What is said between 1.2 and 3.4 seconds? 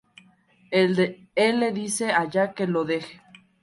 le dice a Jack que lo deje.